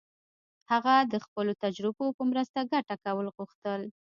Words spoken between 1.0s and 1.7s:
د خپلو